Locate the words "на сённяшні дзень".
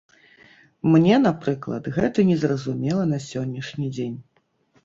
3.13-4.19